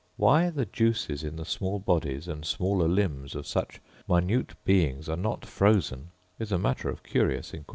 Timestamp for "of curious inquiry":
6.89-7.69